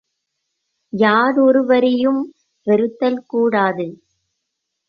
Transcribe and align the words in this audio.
யாரொருவரையும் 0.93 2.21
வெறுத்தல் 2.67 3.21
கூடாது. 3.27 3.87